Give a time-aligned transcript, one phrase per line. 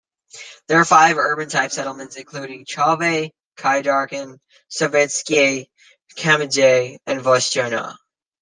[0.67, 5.67] There are five urban-type settlements, including Chauvay, Khaidarkan, Sovetskiy,
[6.15, 7.95] Kadamjay and Vostochny.